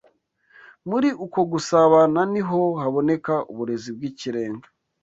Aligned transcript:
Muri 0.89 1.09
uko 1.25 1.39
gusābāna 1.51 2.21
ni 2.33 2.41
ho 2.47 2.59
haboneka 2.81 3.33
uburezi 3.51 3.89
bw’ikirenga 3.95 4.67